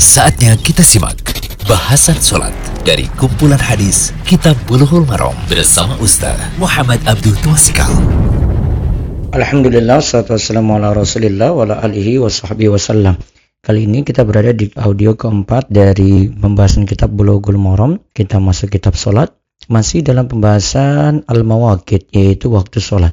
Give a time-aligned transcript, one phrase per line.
[0.00, 1.20] Saatnya kita simak
[1.68, 2.56] bahasan sholat
[2.88, 7.92] dari kumpulan hadis Kitab Bulughul Maram bersama Ustaz Muhammad Abdul Twasikal.
[9.36, 13.20] Alhamdulillah, salatu wassalamu ala rasulillah wa alihi wa sahbihi wasallam.
[13.60, 18.00] Kali ini kita berada di audio keempat dari pembahasan kitab Bulughul Maram.
[18.16, 19.36] Kita masuk kitab sholat.
[19.68, 23.12] Masih dalam pembahasan al-mawakid, yaitu waktu sholat.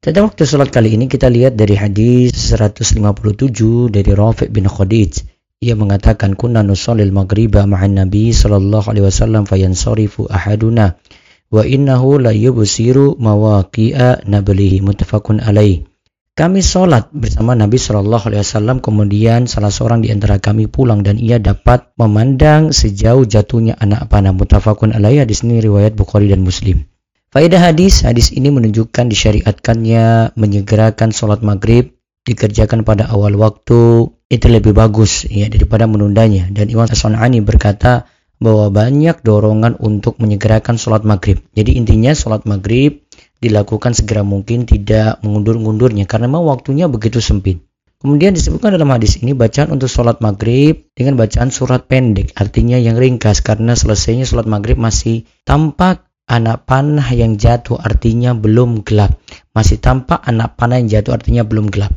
[0.00, 5.33] Pada waktu sholat kali ini kita lihat dari hadis 157 dari Rafiq bin Khadij
[5.64, 11.00] ia mengatakan kunna nusallil maghriba ma'an nabi sallallahu alaihi wasallam fayansarifu ahaduna
[11.48, 15.88] wa innahu la yubsiru mawaqi'a nablihi muttafaqun alaih
[16.34, 21.14] kami sholat bersama Nabi Shallallahu Alaihi Wasallam kemudian salah seorang di antara kami pulang dan
[21.14, 26.90] ia dapat memandang sejauh jatuhnya anak panah mutafakun alaih hadis ini riwayat Bukhari dan Muslim.
[27.30, 31.94] Faedah hadis, hadis ini menunjukkan disyariatkannya menyegerakan sholat maghrib
[32.26, 36.48] dikerjakan pada awal waktu itu lebih bagus ya daripada menundanya.
[36.48, 38.08] Dan Imam As-Sun'ani berkata
[38.42, 41.40] bahwa banyak dorongan untuk menyegerakan sholat maghrib.
[41.54, 43.04] Jadi intinya sholat maghrib
[43.38, 47.62] dilakukan segera mungkin tidak mengundur-undurnya karena memang waktunya begitu sempit.
[48.04, 53.00] Kemudian disebutkan dalam hadis ini bacaan untuk sholat maghrib dengan bacaan surat pendek artinya yang
[53.00, 59.16] ringkas karena selesainya sholat maghrib masih tampak anak panah yang jatuh artinya belum gelap.
[59.56, 61.96] Masih tampak anak panah yang jatuh artinya belum gelap.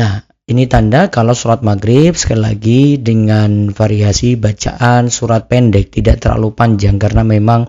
[0.00, 6.56] Nah, ini tanda kalau sholat maghrib sekali lagi dengan variasi bacaan surat pendek tidak terlalu
[6.56, 7.68] panjang karena memang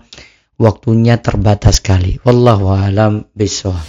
[0.56, 2.16] waktunya terbatas sekali.
[2.24, 3.84] Wallahu alam bisawab.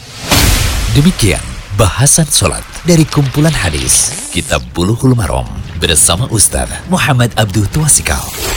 [0.92, 1.40] Demikian
[1.80, 5.48] bahasan sholat dari kumpulan hadis Kitab Bulughul Maram
[5.80, 8.51] bersama Ustaz Muhammad Abdul Tuasikal.